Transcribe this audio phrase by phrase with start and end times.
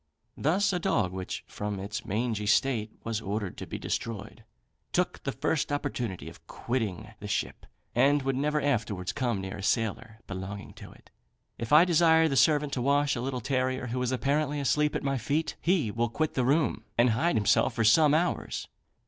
[0.35, 4.43] Thus a dog, which, from its mangy state, was ordered to be destroyed,
[4.93, 9.61] took the first opportunity of quitting the ship, and would never afterwards come near a
[9.61, 11.11] sailor belonging to it.
[11.59, 15.03] If I desire the servant to wash a little terrier, who is apparently asleep at
[15.03, 18.67] my feet, he will quit the room, and hide himself for some hours.